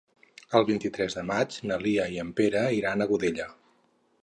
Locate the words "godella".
3.15-3.49